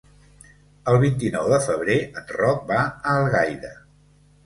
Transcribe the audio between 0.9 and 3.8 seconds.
El vint-i-nou de febrer en Roc va a Algaida.